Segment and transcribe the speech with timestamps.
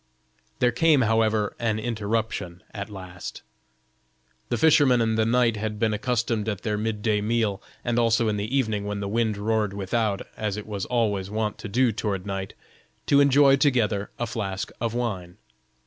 [0.57, 3.43] There came, however, an interruption at last.
[4.49, 8.27] The fisherman and the knight had been accustomed at their mid day meal, and also
[8.27, 11.91] in the evening when the wind roared without, as it was always wont to do
[11.91, 12.55] toward night,
[13.05, 15.37] to enjoy together a flask of wine.